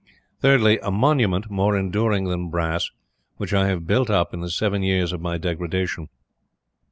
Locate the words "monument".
0.89-1.51